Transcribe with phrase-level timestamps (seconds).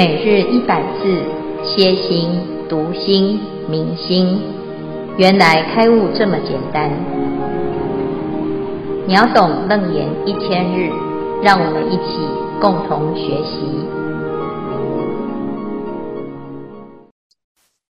[0.00, 1.04] 每日一百字，
[1.62, 2.30] 歇心、
[2.70, 4.40] 读心、明心，
[5.18, 6.90] 原来开悟这么简单。
[9.06, 10.88] 秒懂楞严一千日，
[11.42, 12.16] 让我们一起
[12.62, 13.60] 共同学习。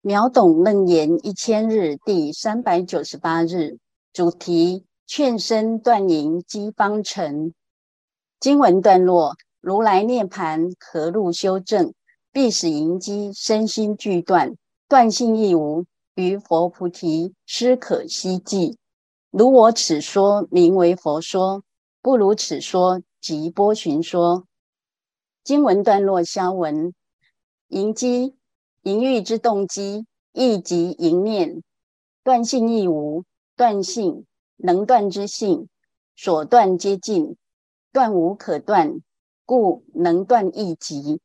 [0.01, 3.77] 秒懂楞严一千日第三百九十八日，
[4.11, 7.53] 主题：劝身断淫机方成。
[8.39, 9.35] 经文段落。
[9.61, 11.93] 如来涅盘，何路修正？
[12.41, 14.55] 必使淫机身心俱断，
[14.87, 15.85] 断性亦无。
[16.15, 18.77] 于佛菩提，斯可希冀。
[19.29, 21.63] 如我此说，名为佛说；
[22.01, 24.45] 不如此说，即波旬说。
[25.43, 26.93] 经文段落消文：
[27.67, 28.37] 淫机，
[28.83, 31.61] 淫欲之动机，亦即淫念。
[32.23, 33.25] 断性亦无，
[33.57, 35.67] 断性能断之性，
[36.15, 37.35] 所断皆尽，
[37.91, 39.01] 断无可断。
[39.45, 41.19] 故能断亦极。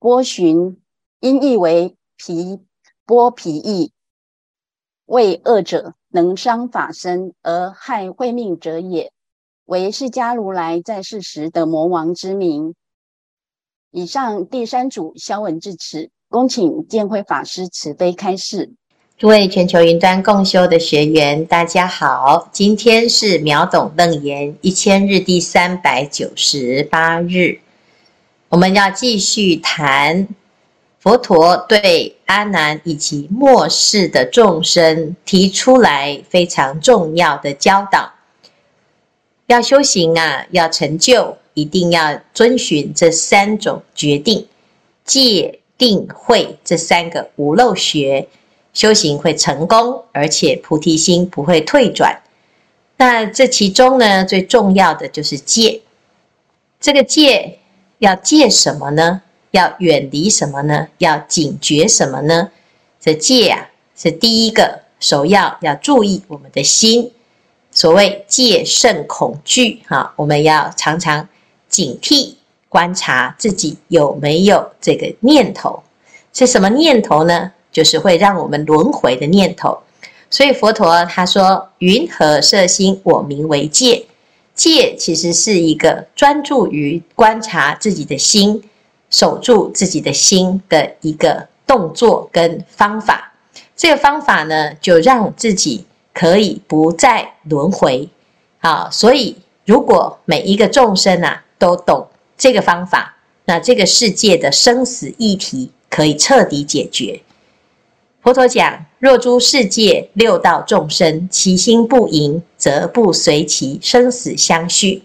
[0.00, 0.78] 波旬
[1.20, 2.60] 音译为皮
[3.06, 3.92] 剥皮意，
[5.04, 9.12] 为恶者能伤法身而害慧命者也，
[9.66, 12.74] 为释迦如来在世时的魔王之名。
[13.90, 18.72] 以上第三组消文至此，恭请见辉法师慈悲开示。
[19.18, 27.60] 诸位全球云端共修的学员，大家好，今天是秒懂楞严一千日第三百九十八日。
[28.50, 30.26] 我们要继续谈
[30.98, 38.12] 佛陀对阿难以及末世的众生提出来非常重要的教导。
[39.46, 44.48] 要修行啊，要成就，一定要遵循这三种决定：
[45.04, 48.26] 戒、定、慧这三个无漏学，
[48.74, 52.20] 修行会成功，而且菩提心不会退转。
[52.96, 55.82] 那这其中呢，最重要的就是戒。
[56.80, 57.59] 这个戒。
[58.00, 59.22] 要戒什么呢？
[59.52, 60.88] 要远离什么呢？
[60.98, 62.50] 要警觉什么呢？
[62.98, 67.12] 这戒啊，是第一个首要要注意我们的心。
[67.70, 71.28] 所谓戒慎恐惧，哈，我们要常常
[71.68, 72.34] 警惕
[72.68, 75.82] 观察自己有没有这个念头。
[76.32, 77.52] 是什么念头呢？
[77.70, 79.78] 就是会让我们轮回的念头。
[80.30, 83.00] 所以佛陀他说：“云何摄心？
[83.04, 84.06] 我名为戒。”
[84.54, 88.62] 戒其实是一个专注于观察自己的心、
[89.08, 93.32] 守住自己的心的一个动作跟方法。
[93.76, 98.08] 这个方法呢，就让自己可以不再轮回。
[98.58, 102.06] 好，所以如果每一个众生啊都懂
[102.36, 103.16] 这个方法，
[103.46, 107.20] 那这个世界的生死议题可以彻底解决。
[108.22, 115.02] 佛陀讲：若诸世界六道众生，其心不淫，则不随其生死相续。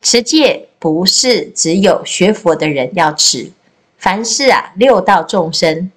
[0.00, 3.50] 持戒不是只有学佛的人要持，
[3.98, 5.90] 凡是啊六道众生，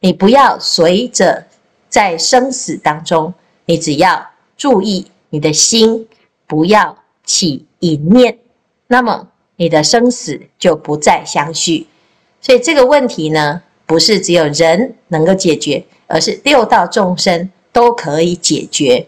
[0.00, 1.46] 你不要随着
[1.88, 3.32] 在生死当中，
[3.66, 6.08] 你只要注意你的心
[6.48, 8.38] 不要起淫念，
[8.88, 11.86] 那么你的生死就不再相续。
[12.40, 19.06] 所以这个问题呢，不是只有人能够解决，而是六道众生都可以解决。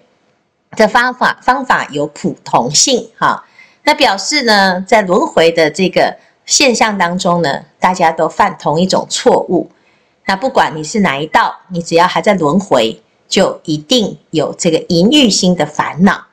[0.76, 3.44] 这方法方法有普同性，哈，
[3.84, 9.70] 那表示呢，在轮回的这个现象当中呢，大家都犯同一种错误。
[10.26, 16.26] 那不管你是哪一道，你只要还在轮回，就一定有这个淫欲心的烦恼。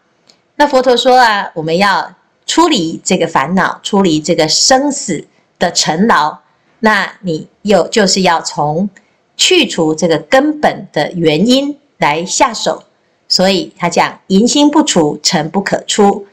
[0.56, 2.14] 那佛陀说啊，我们要
[2.46, 5.26] 出离这个烦恼，出离这个生死
[5.58, 6.40] 的尘劳。
[6.86, 8.90] 那你又就是要从
[9.38, 12.84] 去除这个根本的原因来下手，
[13.30, 16.28] 所以他讲淫心不除，尘不可出。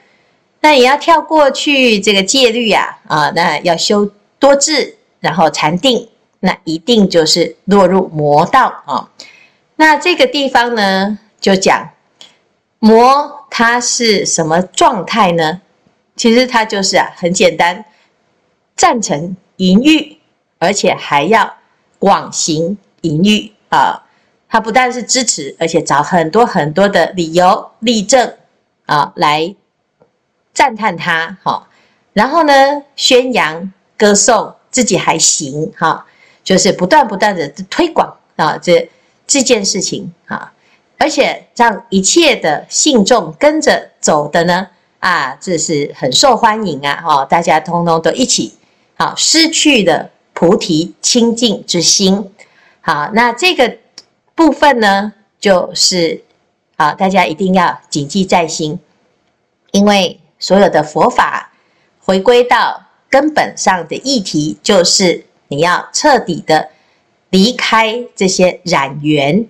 [0.61, 6.09] 那也要跳过去这个戒律啊啊，那要修多智，然后禅定，
[6.41, 9.09] 那一定就是落入魔道啊。
[9.77, 11.91] 那这个地方呢，就讲
[12.81, 15.61] 魔它是什么状态呢？
[16.17, 17.85] 其实它就是啊，很简单，
[18.75, 20.17] 赞成淫欲。
[20.61, 21.57] 而且还要
[21.99, 24.05] 广行淫欲啊！
[24.49, 28.35] 他不但是支持，而且找很多很多的理由例证
[28.87, 29.55] 啊，来
[30.53, 31.67] 赞叹他哈。
[32.13, 36.05] 然后呢，宣扬歌颂自己还行哈，
[36.45, 38.91] 就是不断不断的推广啊，这
[39.27, 40.53] 这件事情啊，
[40.99, 44.67] 而且让一切的信众跟着走的呢
[44.99, 47.01] 啊，这是很受欢迎啊！
[47.03, 48.53] 哈，大家通通都一起
[48.99, 50.11] 好失去了。
[50.41, 52.33] 菩提清净之心，
[52.81, 53.77] 好，那这个
[54.35, 56.25] 部分呢，就是
[56.79, 58.79] 好，大家一定要谨记在心，
[59.73, 61.53] 因为所有的佛法
[61.99, 66.71] 回归到根本上的议题就是你要彻底的
[67.29, 69.47] 离开这些染缘，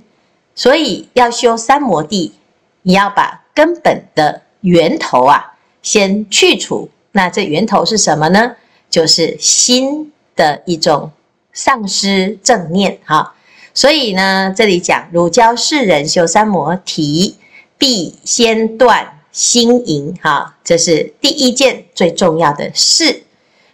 [0.56, 2.34] 所以要修三摩地，
[2.82, 6.90] 你要把根本的源头啊先去除。
[7.12, 8.56] 那这源头是什么呢？
[8.90, 11.12] 就是心的一种
[11.52, 13.34] 丧失正念哈。
[13.74, 17.36] 所以呢，这里讲汝教世人修三摩提，
[17.76, 23.22] 必先断心淫哈，这是第一件最重要的事。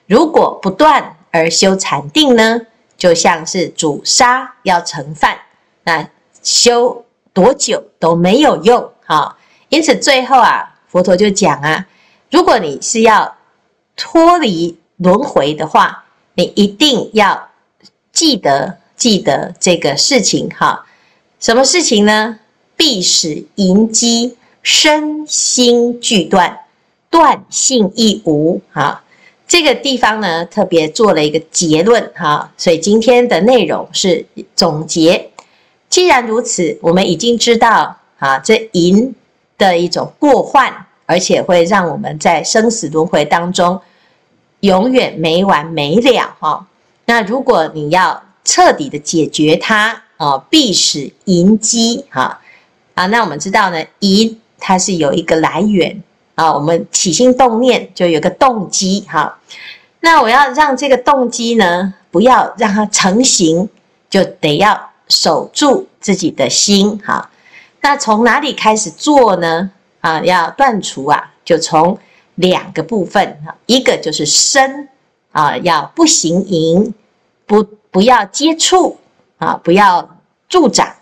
[0.06, 2.60] 如果不断而修禅定呢，
[2.96, 5.38] 就像是煮沙要盛饭，
[5.84, 6.08] 那
[6.42, 9.38] 修多久都没有用哈。
[9.69, 11.86] 因此最后啊，佛陀就讲啊，
[12.30, 13.36] 如果你是要
[13.96, 16.04] 脱离轮回的话，
[16.36, 17.48] 你一定要
[18.12, 20.86] 记得记得这个事情哈。
[21.40, 22.38] 什么事情呢？
[22.76, 26.60] 必使淫机身心俱断，
[27.08, 29.02] 断性亦无哈。
[29.48, 35.30] 这个地方呢，特别做了一个结论哈，所以今天的内容是总结。
[35.88, 39.14] 既然如此，我们已经知道啊，这淫
[39.56, 40.74] 的一种过患，
[41.06, 43.80] 而且会让我们在生死轮回当中
[44.66, 46.66] 永远没完没了哈。
[47.06, 52.40] 那如果你要彻底的解决它啊，必使淫机哈
[52.94, 53.06] 啊。
[53.06, 56.02] 那我们知道呢，淫它是有一个来源。
[56.34, 59.38] 啊，我们起心动念就有个动机哈。
[60.00, 63.66] 那我要让这个动机呢，不要让它成型，
[64.10, 67.30] 就得要守住自己的心哈。
[67.80, 69.70] 那从哪里开始做呢？
[70.02, 71.98] 啊，要断除啊，就从
[72.36, 74.88] 两个部分哈，一个就是身
[75.32, 76.94] 啊，要不行淫，
[77.44, 78.96] 不不要接触
[79.36, 80.16] 啊，不要
[80.48, 80.94] 助长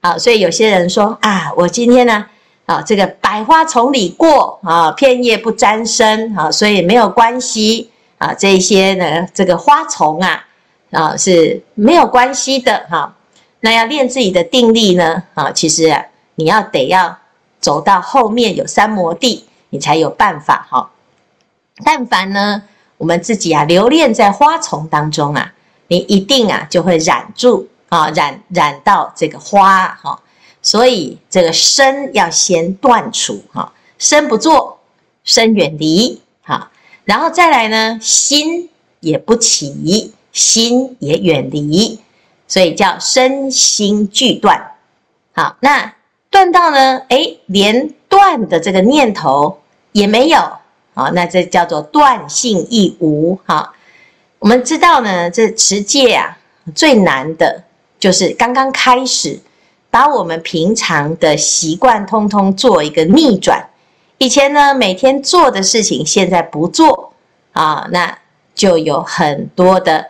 [0.00, 0.18] 啊。
[0.18, 2.26] 所以有些人说啊，我今天呢。
[2.66, 8.32] 啊，这个百花丛里过啊，片叶不沾身啊，所以没有关系啊。
[8.32, 10.46] 这些呢，这个花丛啊，
[10.90, 13.14] 啊是没有关系的哈、
[13.60, 16.06] 那要练自己的定力呢，啊，其实啊，
[16.36, 17.18] 你要得要
[17.60, 19.44] 走到后面有三摩地，
[19.74, 20.88] 你才有办法哈、
[21.84, 22.62] 但凡呢，
[22.96, 25.52] 我们自己啊，留恋在花丛当中啊，
[25.88, 30.20] 你一定啊就会染住啊，染染到这个花哈。
[30.62, 34.78] 所以这个身要先断除哈，身不做，
[35.24, 36.70] 身远离哈，
[37.04, 41.98] 然后再来呢，心也不起，心也远离，
[42.46, 44.70] 所以叫身心俱断。
[45.32, 45.92] 好，那
[46.30, 49.58] 断到呢，诶，连断的这个念头
[49.94, 50.38] 也没有，
[50.92, 53.72] 啊，那这叫做断性亦无哈。
[54.38, 56.36] 我们知道呢，这持戒啊，
[56.74, 57.64] 最难的
[57.98, 59.40] 就是刚刚开始。
[59.94, 63.64] 把我们平常的习惯通通做一个逆转。
[64.18, 67.12] 以前呢，每天做的事情，现在不做
[67.52, 68.18] 啊，那
[68.56, 70.04] 就有很多的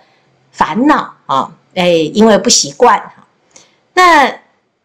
[0.53, 1.53] 烦恼啊。
[1.75, 3.13] 哎，因为不习惯。
[3.93, 4.35] 那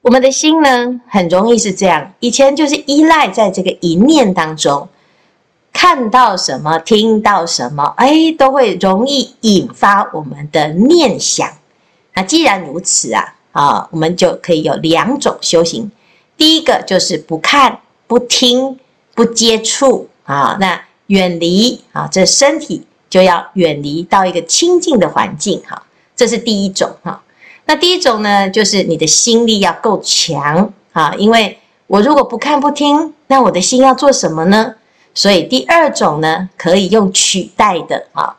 [0.09, 2.11] 我们的心呢，很容易是这样。
[2.19, 4.89] 以前就是依赖在这个一念当中，
[5.71, 11.47] 看到什么，听到什么，哎，都会容易引发我们的念想。
[12.15, 13.35] 那既然如此啊。
[13.51, 15.91] 啊，我们就可以有两种修行。
[16.38, 18.80] 第一个就是不看、不听、
[19.13, 25.83] 不接触啊，那远离啊，这身体就要远离到一个清净的环境哈。
[26.16, 27.21] 这是第一种哈。
[27.69, 34.73] 那第一种呢，就是你的心力要够强啊，因为我如果不看不听，那我的心要做什么呢？
[35.14, 38.35] 所以第二种呢，可以用取代的啊。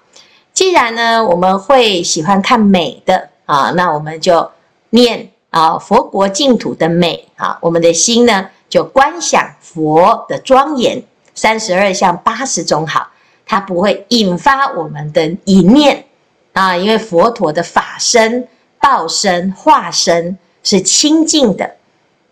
[0.52, 4.50] 既然呢，我们会喜欢看美的啊，那我们就。
[4.92, 11.00] 念啊，佛国净土的美啊，我们的心呢就观想佛的庄严，
[11.32, 13.06] 三十二相八十种好，
[13.46, 16.06] 它不会引发我们的淫念
[16.54, 18.48] 啊，因为佛陀的法身、
[18.80, 21.76] 报身、化身是清净的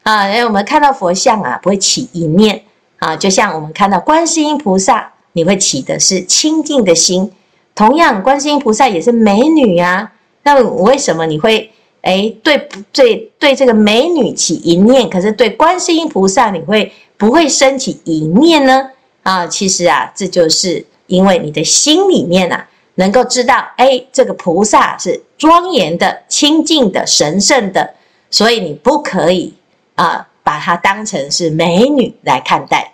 [0.03, 2.63] 啊，因为我们看到佛像啊，不会起一念
[2.99, 7.31] 啊，就像我们看到观世音菩萨，你会起的是清净的心。
[7.75, 10.13] 同样，观世音菩萨也是美女啊，
[10.43, 11.71] 那为什么你会？
[12.01, 13.31] 哎，对不对？
[13.41, 18.91] 对这个美女起一念，可是对观世音菩萨，你会不会升起一念呢？
[19.25, 22.67] 啊，其实啊，这就是因为你的心里面啊，
[22.99, 27.95] 能够知道，哎，这个菩萨是庄严的、清净的、神圣的，
[28.29, 29.55] 所以你不可以
[29.95, 32.93] 啊，把它当成是美女来看待。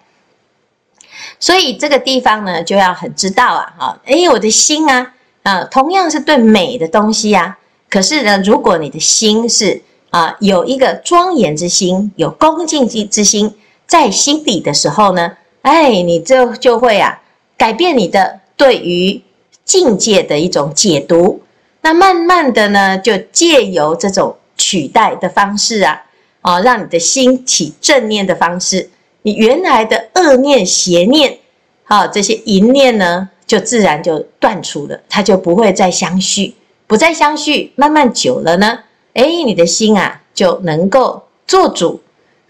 [1.41, 7.59] 所以这个地方呢，就要很知道啊，哈，哎，我的心啊，啊，同样是对美的东西啊。
[7.89, 9.81] 可是呢，如果你的心是
[10.11, 13.57] 啊，有一个庄严之心，有恭敬之之心
[13.87, 17.23] 在心底的时候呢，哎，你就就会啊
[17.57, 19.23] 改变你的对于
[19.65, 21.43] 境界的一种解读。
[21.81, 26.03] 那慢慢的呢，就借由这种取代的方式啊，
[26.41, 28.91] 啊，让你的心起正念的方式，
[29.23, 31.39] 你原来的恶念、邪念，
[31.85, 36.55] 好，这些淫念呢，就自然就断除了，它就不会再相续，
[36.87, 38.79] 不再相续，慢慢久了呢，
[39.13, 42.01] 哎，你的心啊就能够做主。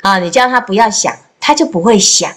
[0.02, 2.30] 啊，你叫他不要想，他就不会想。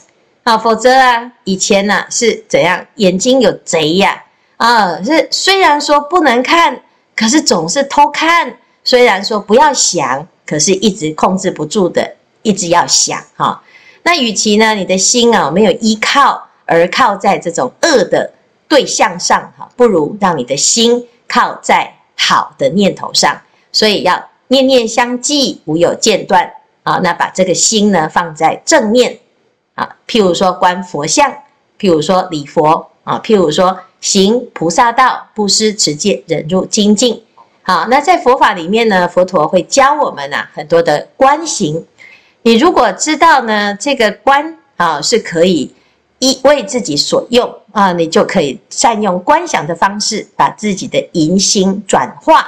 [0.44, 4.24] 啊，否则啊，以前呢、啊、是怎样，眼睛有贼呀，
[4.58, 6.82] 啊是虽然说不能看，
[7.16, 8.50] 可是总是偷看；
[8.84, 13.64] 虽然说不要想，可是一直控制不住的，一直要想哈。
[14.04, 18.34] 那与其呢，你的心啊没有依靠，而靠在这种恶的。
[18.70, 26.52] 对象上哈，不如让你的心靠在好的念头上，所以要念念相继，无有间断
[26.84, 27.00] 啊。
[27.02, 29.20] 那把这个心呢放在正面
[29.76, 31.32] 啊，譬如说观佛像，
[31.80, 37.24] 譬如说礼佛啊，譬如说行菩萨道，布施、持戒、忍辱、精进。
[37.64, 41.86] 好，那在佛法里面呢，佛陀会教我们啊很多的观行。
[42.44, 45.74] 你如果知道呢，这个观啊是可以。
[46.20, 52.44] 一为自己所用啊，你就可以善用观想的方式，把自己的淫心转化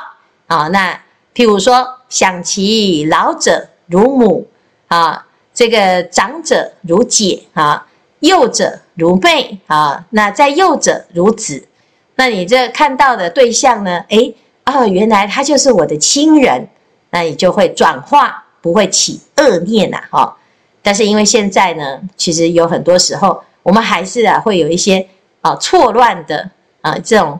[0.47, 0.67] 啊。
[0.69, 0.99] 那
[1.35, 4.47] 譬如说，想其老者如母
[4.87, 7.85] 啊，这个长者如姐啊，
[8.19, 11.67] 幼者如妹啊，那在幼者如子。
[12.15, 14.03] 那你这看到的对象呢？
[14.09, 14.35] 诶，
[14.65, 16.67] 哦，原来他就是我的亲人，
[17.11, 20.37] 那你就会转化，不会起恶念呐，哈。
[20.81, 23.43] 但是因为现在呢，其实有很多时候。
[23.61, 25.05] 我们还是啊，会有一些
[25.41, 26.49] 啊错乱的
[26.81, 27.39] 啊这种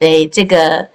[0.00, 0.86] 诶这个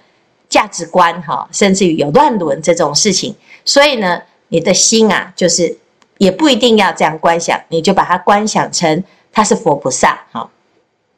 [0.48, 3.34] 价值观哈，甚至于有乱伦这种事情。
[3.64, 5.76] 所以呢，你的心啊，就是
[6.24, 9.02] 也不一定要这样观想，你就把它观想成
[9.32, 10.48] 他是佛菩萨哈。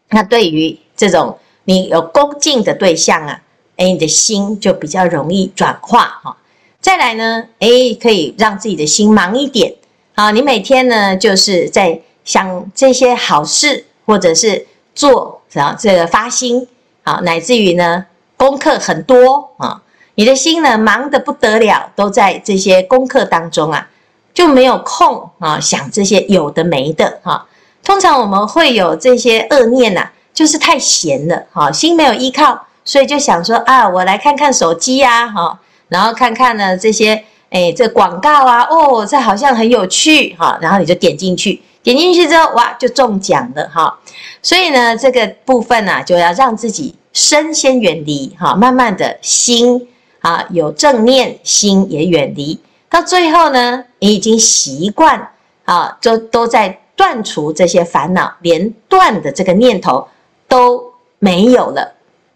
[0.08, 3.42] 那对于这种你有恭敬的对象啊，
[3.76, 6.36] 诶，你的心就比较容易转化哈。
[6.80, 9.74] 再来呢，诶，可以让自己的心忙一点
[10.14, 10.30] 啊。
[10.30, 12.00] 你每天呢，就是在。
[12.24, 16.66] 想这些好事，或者是做啊这个发心
[17.02, 18.06] 啊，乃至于呢
[18.38, 19.82] 功课很多啊，
[20.14, 23.90] 你的心呢忙得不得了，都在这些功课当中啊，
[24.34, 27.46] 就没有空啊想这些有的没的哈。
[27.82, 41.62] 通常我们会有这些恶念呐，就是太闲了哈，心没有依靠，所以就想说啊，我来看看手机呀哈，然后看看呢这些哎这广告啊，哦这好像很有趣哈，然后你就点进去。
[41.82, 43.98] 点进去之后，哇，就中奖了哈！
[44.40, 49.86] 所以呢，这个部分呢、啊，就要让自己身先远离哈，慢慢的心
[50.20, 52.58] 啊有正念，心也远离，
[52.94, 55.32] 到最后呢，你已经习惯
[55.64, 60.06] 啊，就都在断除这些烦恼，连断的这个念头
[60.46, 61.92] 都没有了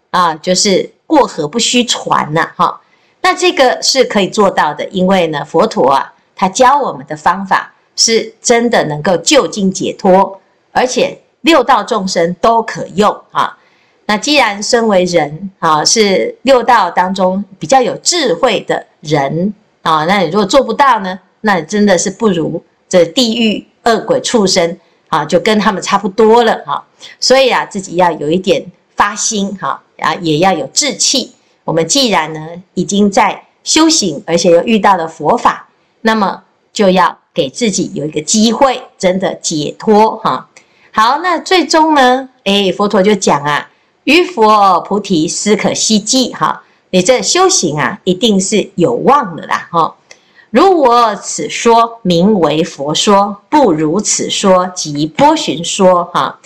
[0.09, 2.81] 啊，就是过河不须船了哈。
[3.21, 7.73] 那这个是可以做到的，因为呢，佛陀啊，他教我们的方法。
[7.95, 10.39] 是真的能够就近解脱，
[10.71, 13.57] 而且六道众生都可用啊。
[14.05, 19.53] 那既然身为人啊，是六道当中比较有智慧的人
[19.89, 24.77] 啊，那你如果做不到呢，那真的是不如这地狱恶鬼畜生
[25.07, 26.83] 啊，就跟他们差不多了哈。
[27.19, 28.63] 所以啊，自己要有一点
[28.95, 31.31] 发心哈，啊，也要有志气。
[31.63, 35.67] 我们既然呢已经在修行，而且又遇到了佛法，
[36.01, 37.17] 那么就要。
[37.31, 40.49] 给自己有一个机会，真的解脱哈。
[40.91, 42.27] 好，那最终呢？
[42.43, 43.69] 诶，佛陀就讲啊，
[44.03, 46.61] 于佛菩提斯可希冀哈。
[46.89, 49.95] 你这修行啊，一定是有望的啦哈。
[50.49, 56.39] 如我此说名为佛说，不如此说即波旬说哈。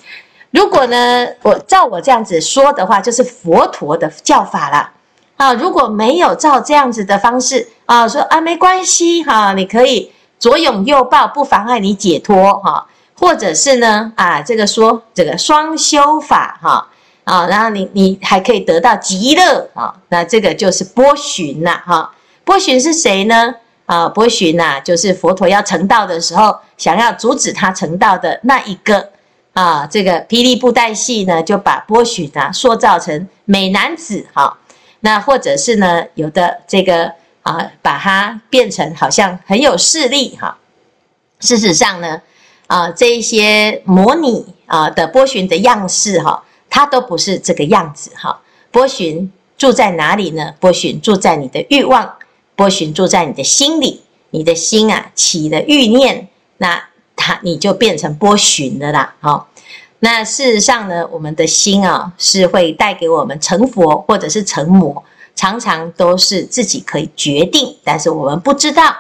[0.52, 4.92] 如果呢，我照我这样子说的话，就是佛陀的教法了
[5.38, 5.54] 啊。
[5.54, 10.12] 如果没有照这样子的方式啊，说啊没关系哈，你可以。
[10.40, 12.86] 左拥右抱不妨碍你解脱哈，
[13.18, 16.90] 或者是呢啊，这个说这个双修法哈
[17.24, 22.14] 啊，然后你你还可以得到极乐啊，那这个就是波旬呐哈。
[22.44, 23.56] 波旬是谁呢？
[23.86, 29.10] 啊，波旬呐，就是佛陀要成道的时候，想要阻止他成道的那一个
[29.54, 34.58] 啊，这个霹雳布袋戏呢，就把波旬啊塑造成美男子哈。
[35.02, 37.12] 那或者是呢，有的这个。
[37.44, 40.58] 啊，把它变成好像很有势力哈。
[41.42, 42.22] 事实上呢，
[42.68, 46.42] 啊，这一些模拟啊的波旬的样式哈，
[46.76, 48.42] 它都不是这个样子哈。
[48.72, 50.56] 波旬住在哪里呢？
[50.60, 52.16] 波旬住在你的欲望，
[52.56, 54.02] 波旬住在你的心里。
[54.32, 56.28] 你的心啊起了欲念，
[56.58, 56.84] 那
[57.16, 59.14] 它你就变成波旬的啦。
[59.20, 59.48] 好，
[60.00, 65.04] 那事实上呢，我们的心啊，是会带给我们成佛或者是成魔，
[65.36, 68.96] 常常都是自己可以决定，但是我们不知道。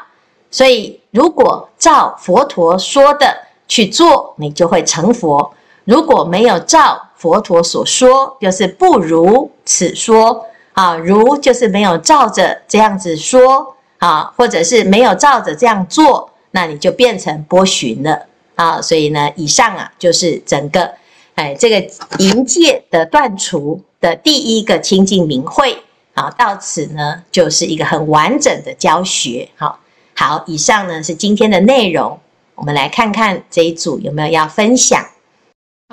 [0.51, 3.35] 所以，如果照佛陀说的
[3.67, 5.51] 去做，你就会成佛；
[5.85, 10.97] 如果没有照佛陀所说，就是不如此说啊。
[10.97, 18.25] 如就是没有照着这样子说啊，或者是没有照着这样做，那你就变成波旬了
[18.55, 18.81] 啊。
[18.81, 20.91] 所以呢，以上啊，就是整个
[21.35, 21.79] 哎这个
[22.19, 25.81] 淫戒的断除的第一个清净明慧
[26.13, 26.29] 啊。
[26.31, 29.47] 到此呢，就是一个很完整的教学。
[29.55, 29.79] 好。
[30.15, 32.19] 好，以上呢是今天的内容。
[32.55, 35.03] 我们来看看这一组有没有要分享。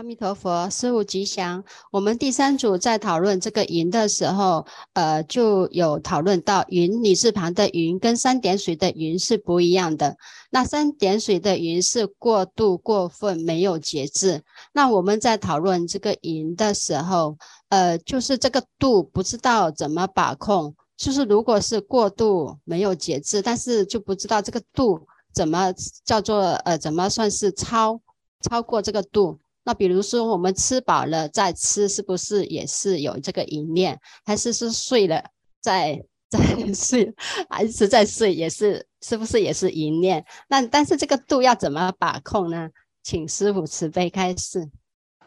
[0.00, 1.62] 阿弥陀佛，师父吉祥。
[1.92, 4.64] 我们第三组在讨论这个“云”的时候，
[4.94, 10.16] 呃，就有讨论到“云”女字旁的“云”跟三点水的“云”是不一样的。
[10.48, 14.42] 那三点水的“云”是过度、过分、没有节制。
[14.72, 17.36] 那我们在讨论这个“云”的时候，
[17.68, 20.74] 呃，就是这个度不知道怎么把控。
[20.96, 25.74] 就是如果是过度没有节制，但是就不知道这个度怎么
[26.06, 28.00] 叫做呃，怎么算是超
[28.40, 29.38] 超过这个度？
[29.70, 33.96] 那比如说我们吃饱了再吃，是不是也是有这个淫念？
[34.24, 35.22] 还是是睡了
[35.60, 35.96] 再
[36.28, 36.40] 再
[36.74, 37.14] 睡，
[37.48, 40.24] 还是再睡也是是不是也是淫念？
[40.48, 42.68] 那但是这个度要怎么把控呢？
[43.04, 44.68] 请师父慈悲开示。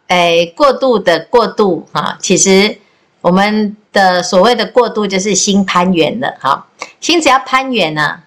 [0.08, 2.78] 哎，过度的过度啊，其实。
[3.22, 6.68] 我们的所谓的过度，就是心攀缘了，哈，
[7.00, 8.22] 心只要攀缘呢，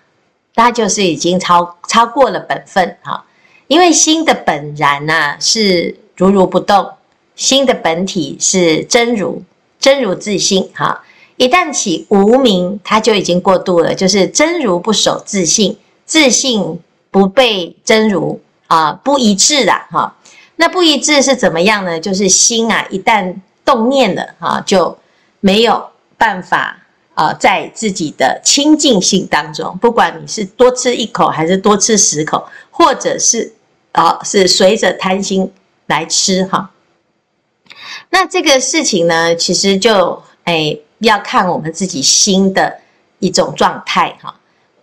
[0.55, 3.27] 那就是已经超超过了本分，哈，
[3.67, 6.91] 因为心的本然呐是如如不动，
[7.35, 9.43] 心的本体是真如，
[9.79, 11.05] 真如自性，哈，
[11.37, 16.81] 一旦起无明，它就已经过度了，就是真如不守自性，自性
[17.11, 20.17] 不被真如啊不一致了，哈，
[20.57, 22.01] 那不一致是怎么样呢？
[22.01, 23.35] 就是心啊一旦。
[23.67, 24.97] 动念了哈，就
[25.41, 25.85] 没有
[26.17, 26.79] 办法
[27.15, 33.53] 啊，在自己的清净性当中，不管你是多吃一口还是多吃十口，或者是
[33.91, 35.51] 啊是随着贪心
[35.87, 36.71] 来吃哈。
[38.11, 42.79] 那这个事情呢，其实就哎要看我们自己心的
[43.19, 44.39] 一种状态哈。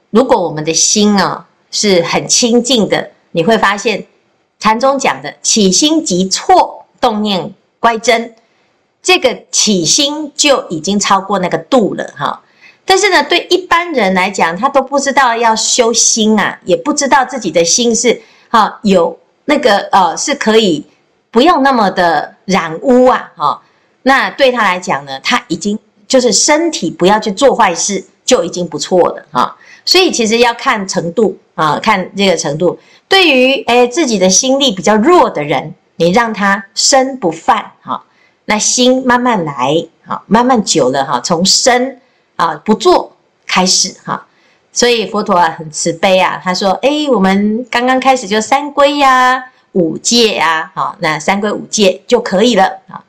[0.10, 4.06] 如果我们的心啊是很清净的，你会发现
[4.60, 8.36] 禅宗讲的起心即错，动念乖真。
[9.02, 12.42] 这个起心就已经超过那个度了哈，
[12.86, 20.86] 但是呢，对一般人来讲，他都不知道要修心啊，也不知道自己的心是哈有那个呃是可以
[21.34, 23.62] 不用那么的染污啊哈。
[24.04, 29.58] 那对他来讲呢，他已经就是身体不要去做坏事就已经不错了哈。
[29.84, 32.80] 所以其实要看程度啊，看这个程度。
[33.10, 38.04] 对于诶自己的心力比较弱的人，你让他身不犯哈。
[38.46, 42.00] 那心慢慢来，好，慢慢久了哈，从身
[42.36, 43.15] 啊不做
[43.48, 44.26] 开始哈，
[44.74, 49.41] 所以佛陀啊很慈悲啊，他说：哎，我们刚刚开始就三归呀、
[49.74, 53.04] 五戒呀，好，那三归五戒就可以了啊。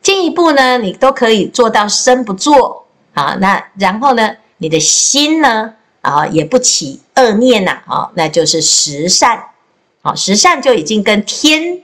[0.00, 9.42] 进一步呢，你都可以做到身不做啊，那然后呢，你的心呢啊也不起恶念呐，啊，那就是十善，
[10.00, 11.80] 好，十善就已经跟天。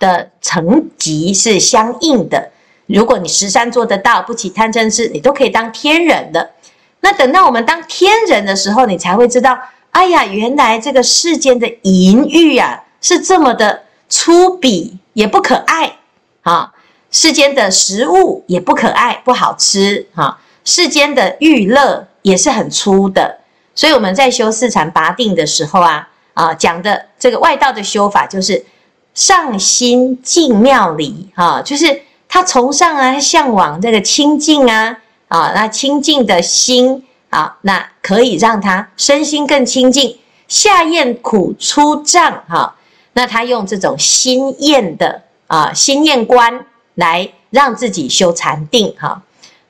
[0.00, 2.50] 的层级是相应的。
[2.86, 6.52] 如果你十善做得到，不起贪嗔痴，你都可以当天人的。
[7.00, 9.58] 那等到我们当天人的时候，你才会知道，
[9.90, 15.98] 哎呀，原来这个世间的淫欲啊，是这么的粗鄙，也不可爱
[16.42, 16.72] 啊。
[17.10, 20.38] 世间的食物也不可爱，不好吃啊。
[20.64, 23.38] 世间的娱乐也是很粗的。
[23.74, 28.64] 所以我们在修四禅八定的时候啊，啊，讲的这个外道的修法就是。
[29.12, 40.16] 上心净妙理，哈，就是他崇尚啊，向往这个清净啊，啊，那清净的心啊，那可以让他身心更清净。
[40.46, 42.76] 下厌苦出胀，哈，
[43.12, 49.22] 那他用这种心厌的啊，心厌观来让自己修禅定，哈。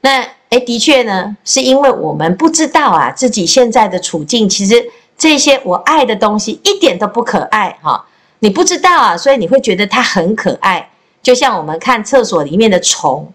[0.02, 4.84] 那哎，的确呢，是因为我们不知道啊，自己现在的处境，其实
[5.16, 8.04] 这些我爱的东西一点都不可爱，哈。
[8.40, 10.90] 你不知道啊，所以你会觉得它很可爱，
[11.22, 13.32] 就像我们看厕所里面的虫，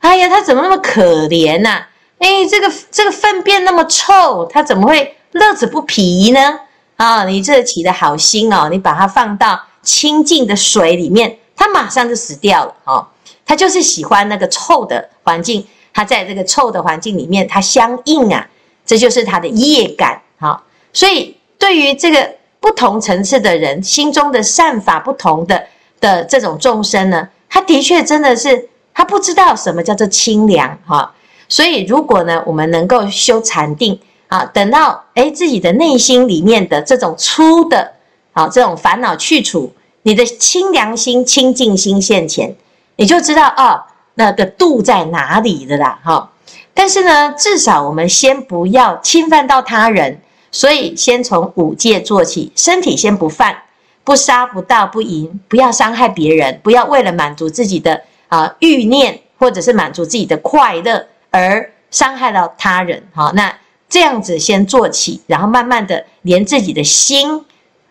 [0.00, 1.86] 哎呀，它怎么那么可怜呐？
[2.18, 6.60] 哎，这个这个粪便那么臭，它怎么会乐此不疲呢？
[6.96, 13.06] 啊，你这起的好心哦，你把它放到清净的水里面，它马上就死掉了哦。
[13.44, 18.48] 它就是喜欢那个臭的环境，它在这个臭的环境里面，它相应啊，
[18.86, 20.20] 这就是它的业感。
[20.38, 22.34] 好，所以对于这个。
[22.62, 25.66] 不同层次的人心中的善法不同的，
[25.98, 31.12] 的这种众生呢，他的确真的是他不知道什么叫做清凉哈。
[31.48, 33.98] 所以如果呢，我们能够修禅定
[34.32, 37.92] 啊，等到诶自己的内心里面的这种粗的
[38.32, 39.70] 啊这种烦恼去除，
[40.04, 42.56] 你的清凉心、清净心现前，
[42.96, 43.82] 你就知道哦，
[44.14, 46.30] 那个度在哪里的啦哈。
[46.72, 53.54] 但是呢，至少我们先不要侵犯到他人，所以先从五戒做起，身体先不犯，
[54.02, 63.02] 不杀、不盗、不淫，不要伤害别人，不要为了满足自己的啊欲念，或者是满足自己的快乐而伤害到他人。
[63.12, 63.54] 好，那
[63.92, 67.44] 这样子先做起，然后慢慢的连自己的心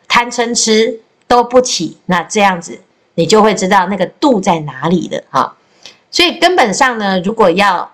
[0.08, 2.82] 贪嗔痴都不起，那这样子
[3.14, 5.56] 你就会知道那个度在哪里了哈。
[6.10, 7.92] 所以根本上呢，如果要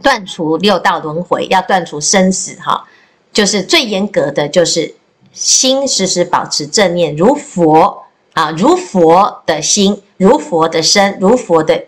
[0.00, 2.88] 断除六道轮回，要断除生死，哈，
[3.30, 4.94] 就是最严格的，就是
[5.34, 11.84] 心时时保持正念，如佛啊，如佛的心，如佛的身，如佛的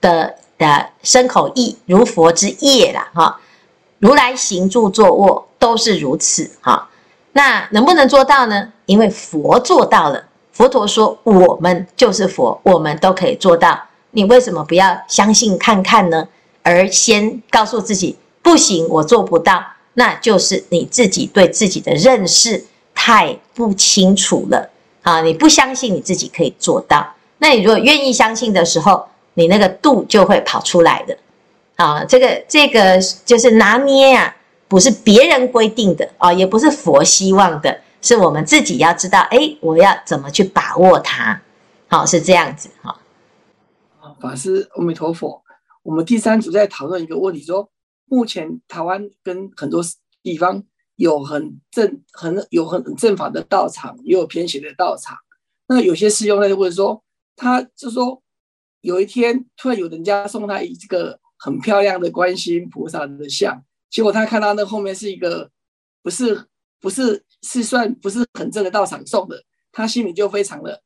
[0.00, 3.40] 的的身口意，如佛之业啦，哈，
[4.00, 6.88] 如来行住坐卧都是如此，哈。
[7.32, 8.72] 那能不能做到呢？
[8.86, 13.78] 因为佛做到了，佛陀说我们就是佛，我们都可以做到，
[14.10, 16.26] 你为什么不要相信看看呢？
[16.62, 19.62] 而先告诉自己不行，我做不到，
[19.94, 24.70] 那就是你自己对自己的认识太不清楚了
[25.02, 25.20] 啊！
[25.20, 27.06] 你不相信你自己可以做到，
[27.38, 31.16] 那你如果愿意相信的时候，你那个度就会跑出来的
[31.80, 32.04] 啊！
[32.04, 34.36] 这个这个就是拿捏啊，
[34.68, 41.40] 不是别人规定的啊，也不是佛希望的，是我们自己要知道，哎，我要怎么去把握它？
[41.88, 43.00] 好，是这样子哈。
[44.20, 45.42] 法师，阿弥陀佛。
[45.82, 47.70] 我们第三组在讨论一个问题，说
[48.04, 49.82] 目前台湾跟很多
[50.22, 50.62] 地方
[50.96, 55.16] 有很正、很有很正法的道场，也有偏邪的道场。
[55.66, 57.02] 那有些师兄在问说，
[57.34, 58.22] 他就说
[58.82, 65.50] 有一天突然有人家送他一个很漂亮的观世音菩萨的像，结果他看到那后面是一个
[66.02, 66.46] 不是
[66.78, 70.82] 不是是算不是很正的道场送的，他心里就非常的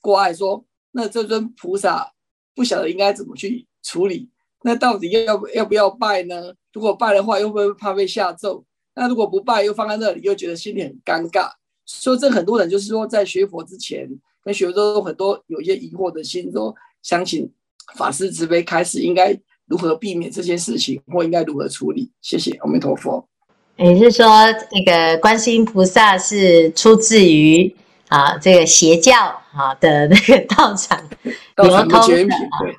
[0.00, 2.14] 挂碍，说那这尊菩萨
[2.54, 4.30] 不晓得应该怎么去处理。
[4.62, 6.54] 那到底要要不要拜呢？
[6.72, 11.50] 如果拜的话，又会怕被下咒；那如果不拜，又放在那里，又觉得心里很尴尬。
[11.84, 14.08] 所以这很多人就是说，在学佛之前，
[14.42, 17.50] 跟学佛都有很多有一些疑惑的心，都想请
[17.94, 19.32] 法师慈悲开始，应该
[19.68, 22.10] 如何避免这些事情，或应该如何处理？
[22.22, 23.24] 谢谢阿弥陀佛。
[23.76, 24.26] 你是说
[24.72, 27.76] 那个观世音菩萨是出自于
[28.08, 29.14] 啊这个邪教
[29.52, 31.00] 啊的那个道场？
[31.54, 32.76] 道场的绝缘品，对。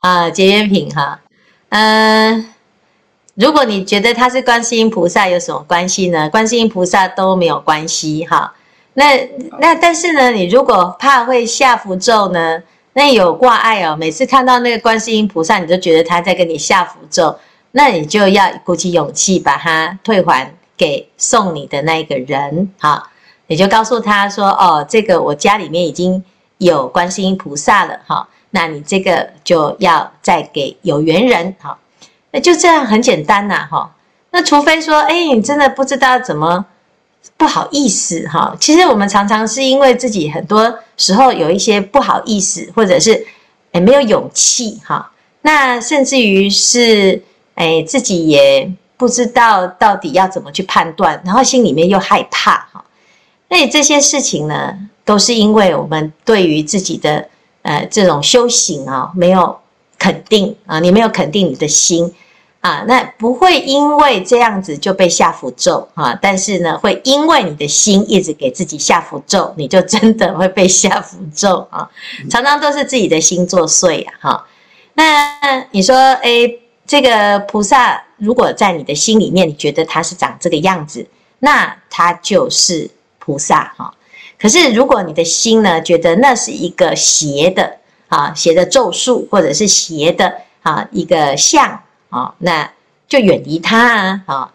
[0.00, 1.20] 啊，结缘品哈，
[1.68, 2.46] 嗯、呃，
[3.34, 6.30] 如果你觉得他是观世音菩萨，有什么关系呢？
[6.30, 8.54] 观世音菩萨都没有关系哈。
[8.94, 12.62] 那那但是呢，你如果怕会下符咒呢，
[13.00, 13.96] 那有挂碍哦。
[13.96, 17.34] 每次看到那个观世音菩萨，你就觉得他在跟你下符咒，
[17.70, 23.10] 那你就要鼓起勇气把它退还给送你的那个人哈。
[23.46, 26.22] 你就告诉他说：“哦，这个我家里面已经
[26.58, 31.78] 有观世音菩萨了哈。”那你这个就要再给有缘人，好，
[32.32, 33.90] 那就这样很简单呐，哈。
[34.30, 36.66] 那除非说，哎，你真的不知道怎么
[37.36, 38.56] 不好意思，哈。
[38.60, 43.26] 其实我们常常是因为自己很多时候有一些不好意思，或者是
[43.72, 45.10] 哎没有勇气，哈。
[45.42, 47.22] 那甚至于是
[47.54, 52.84] 哎自己也不知道到底要怎么去判断，然后心里面又害怕，哈。
[53.48, 57.28] 那这些事情呢，都是因为我们对于自己的。
[57.62, 59.54] 呃，这种修行啊，没有
[59.98, 62.10] 肯定啊，你没有肯定你的心
[62.60, 71.88] 啊，那不会因为这样子就被下符咒啊，但是呢，会因为你的心一直给自己下符咒，你就真的会被下符咒啊。
[72.28, 74.46] 常常都是自己的心作祟啊，哈。
[74.92, 76.52] 那你说，哎，
[76.86, 81.06] 这个菩萨如果在你的心里面，你觉得他是长这个样子，
[81.38, 83.94] 那他就是菩萨哈。
[84.38, 92.70] 可是，如果你的心呢，觉得那是一个邪的啊，邪的咒术，或者是邪的啊一个相啊，那
[93.08, 94.22] 就远离他啊。
[94.26, 94.52] 啊，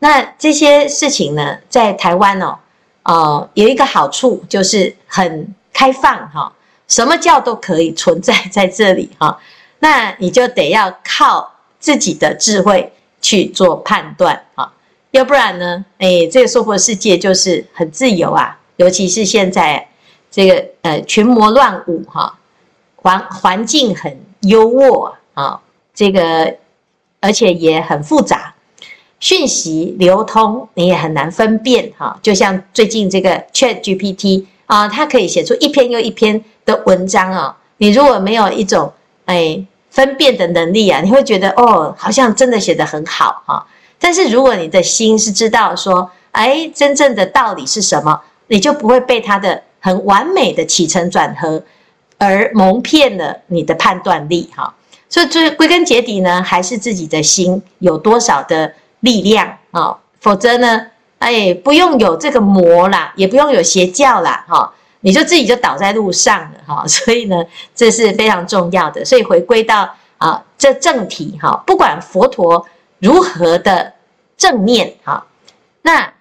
[0.00, 2.58] 那这些事情呢，在台湾哦，
[3.04, 6.52] 哦，有一个好处就是很开放哈，
[6.88, 9.38] 什么教都可以存在 在这里哈。
[9.78, 14.72] 那你就得要靠自己的智慧去做判断啊，
[15.10, 18.58] 要不然呢，哎，这个娑婆世界就是很自由啊。
[18.76, 19.88] 尤其是现在
[20.30, 22.38] 这个呃群魔乱舞哈，
[22.96, 25.58] 环环境很优渥啊，
[25.94, 26.54] 这个
[27.26, 28.54] 而且也很复杂，
[29.18, 32.16] 讯息流通你也很难分辨哈。
[32.22, 38.92] 就像最近这个 Chat GPT 啊，它可以写出一篇又一篇的文章哦，你如果没有一种
[39.24, 39.60] 哎
[39.90, 43.66] 分辨的能力啊，你会觉得哦，好像真的写得很好哈、
[43.98, 51.60] 但是如果你的心是知道说，哎，真正的道理是什么，你就不会被它的很完美的起承转合
[52.18, 54.72] 而蒙骗了你的判断力哈。
[55.08, 60.88] 所以最归根结底呢，还是自己的心有多少的力量啊，否则呢，
[61.20, 66.84] 哎，不用有这个魔啦，也不用有邪教啦，哈，你就自己就倒在路上了哈。
[66.88, 69.04] 所以呢，这是非常重要的。
[69.04, 72.66] 所以回归到啊这正题哈，不管佛陀
[72.98, 73.92] 如何的
[74.36, 75.24] 正面哈，
[75.82, 76.12] 那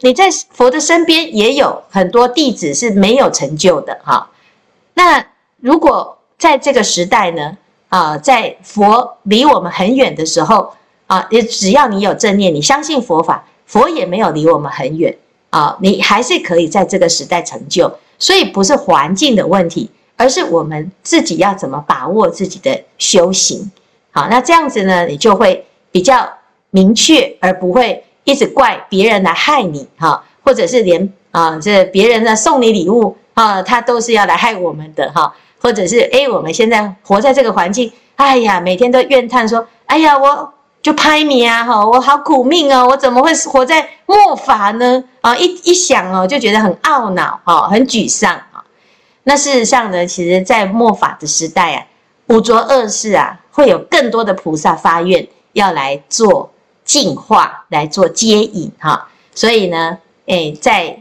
[0.00, 4.28] 你在佛的身边也有很多弟子是没有成就的哈。
[4.94, 5.24] 那
[5.60, 7.56] 如果在这个时代呢？
[7.96, 10.70] 啊，在佛离我们很远的时候
[11.06, 15.16] 啊，也只要你有正念，你相信佛法，佛也没有离我们很远
[15.48, 17.90] 啊，你还是可以在这个时代成就。
[18.18, 23.72] 所以不是环境的问题，而是我们自己要怎么把握自己的修行。
[24.10, 26.28] 好，那这样子呢，你就会比较
[26.68, 35.34] 明确，而不会一直怪别人来害你哈，或者是连啊，这别人呢送你礼物啊，他都是要来害我们的哈。
[35.66, 45.02] 或者是哎，我们现在活在这个环境，哎呀，每天都怨叹说，哎呀，我就拍你啊，哈，我好苦命哦，我怎么会活在末法呢？
[45.22, 48.62] 啊，一一想哦，就觉得很懊恼，哈，很沮丧啊。
[49.24, 51.84] 那事实上呢，其实，在末法的时代啊，
[52.28, 56.48] 五浊恶世啊，会有更多的菩萨发愿要来做
[56.84, 59.08] 净化，来做接引，哈。
[59.34, 59.98] 所以呢，
[60.28, 60.96] 哎，在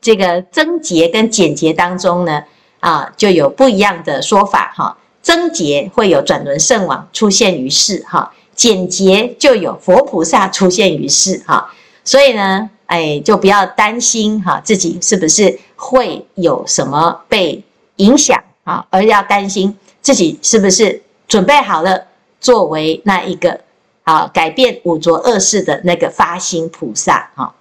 [0.00, 2.44] 这个增劫跟减劫当中呢。
[2.82, 4.98] 啊，就有不一样的说法哈。
[5.22, 11.72] 增劫会有转轮圣王出现于世哈，减劫就有佛菩萨出现于世哈。
[12.02, 17.62] 所以呢，哎，就不要担心哈，自己是不是会有什么被
[17.98, 22.08] 影响啊，而要担心自己是不是准备好了，
[22.40, 23.60] 作为那一个
[24.02, 27.54] 啊改变五浊恶世的那个发心菩萨哈。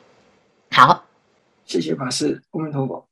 [0.71, 1.03] 好，
[1.67, 3.10] 谢谢法师，阿弥陀佛。